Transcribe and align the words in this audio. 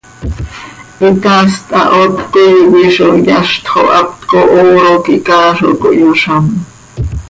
Hitaast 1.01 1.65
hahoot 1.75 2.15
cöcoii 2.31 2.71
coi 2.71 2.89
zo 2.95 3.07
yazt 3.27 3.63
xo 3.71 3.81
haptco 3.93 4.39
hooro 4.51 4.93
quih 5.05 5.21
chaa 5.27 5.49
zo 5.59 5.69
cohyozám. 5.81 6.45